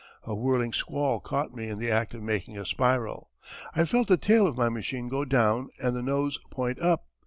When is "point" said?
6.49-6.79